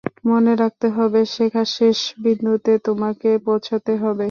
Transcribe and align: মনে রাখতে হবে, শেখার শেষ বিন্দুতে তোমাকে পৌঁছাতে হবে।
মনে 0.25 0.53
রাখতে 0.55 0.87
হবে, 0.89 1.21
শেখার 1.33 1.67
শেষ 1.77 1.97
বিন্দুতে 2.23 2.73
তোমাকে 2.87 3.29
পৌঁছাতে 3.47 3.93
হবে। 3.95 4.19